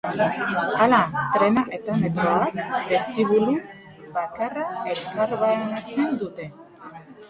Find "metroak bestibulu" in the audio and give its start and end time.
1.99-3.55